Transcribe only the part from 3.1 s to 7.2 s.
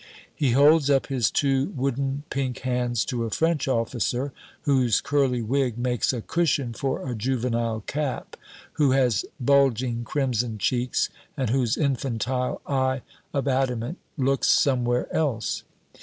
a French officer, whose curly wig makes a cushion for a